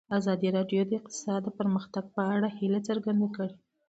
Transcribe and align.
ازادي 0.17 0.49
راډیو 0.57 0.81
د 0.87 0.91
اقتصاد 0.99 1.41
د 1.43 1.49
پرمختګ 1.59 2.03
په 2.15 2.21
اړه 2.35 2.47
هیله 2.57 2.79
څرګنده 2.87 3.27
کړې. 3.35 3.55